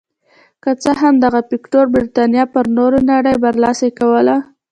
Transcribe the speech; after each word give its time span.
که 0.63 0.71
څه 0.83 0.91
هم 1.01 1.13
دغه 1.25 1.39
فکټور 1.49 1.85
برېتانیا 1.93 2.43
پر 2.53 2.65
نورې 2.77 2.99
نړۍ 3.11 3.35
برلاسې 3.45 3.89
کوله. 3.99 4.35